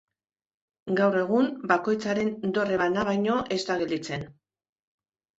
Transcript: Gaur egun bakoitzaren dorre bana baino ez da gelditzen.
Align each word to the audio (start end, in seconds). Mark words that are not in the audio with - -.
Gaur 0.99 1.17
egun 1.23 1.49
bakoitzaren 1.71 2.31
dorre 2.55 2.79
bana 2.83 3.03
baino 3.09 3.35
ez 3.57 3.59
da 3.69 3.75
gelditzen. 3.83 4.25